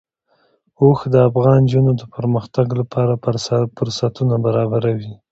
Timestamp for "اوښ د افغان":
0.81-1.59